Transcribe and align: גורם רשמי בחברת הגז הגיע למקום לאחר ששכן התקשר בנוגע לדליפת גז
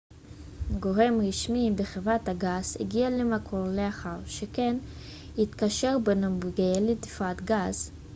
גורם 0.79 1.21
רשמי 1.27 1.71
בחברת 1.75 2.29
הגז 2.29 2.77
הגיע 2.79 3.09
למקום 3.09 3.65
לאחר 3.67 4.25
ששכן 4.25 4.75
התקשר 5.37 5.97
בנוגע 6.03 6.79
לדליפת 6.81 7.35
גז 7.45 7.91